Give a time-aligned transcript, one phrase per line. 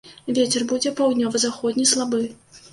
[0.37, 2.27] Вецер будзе паўднёва-заходні, слабы.